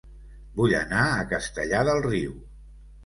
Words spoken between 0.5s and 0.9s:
Vull